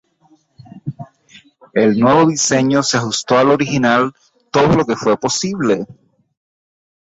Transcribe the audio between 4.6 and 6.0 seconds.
lo que fue posible.